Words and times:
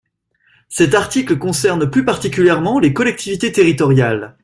Cet 0.67 0.95
article 0.95 1.37
concerne 1.37 1.87
plus 1.91 2.03
particulièrement 2.03 2.79
les 2.79 2.91
collectivités 2.91 3.51
territoriales. 3.51 4.35